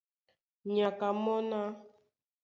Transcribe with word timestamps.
Nyaka 0.73 1.07
mɔ́ 1.23 1.37
ná: 1.49 1.59